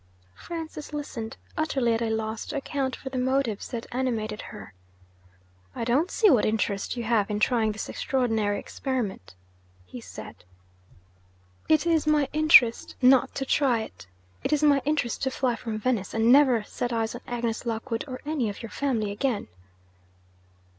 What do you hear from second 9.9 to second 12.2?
said. 'It is